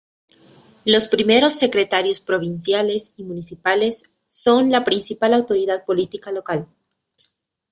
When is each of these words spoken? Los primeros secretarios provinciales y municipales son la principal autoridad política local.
Los 0.83 1.05
primeros 1.05 1.53
secretarios 1.59 2.19
provinciales 2.19 3.13
y 3.17 3.23
municipales 3.23 4.11
son 4.29 4.71
la 4.71 4.83
principal 4.83 5.35
autoridad 5.35 5.85
política 5.85 6.31
local. 6.31 6.67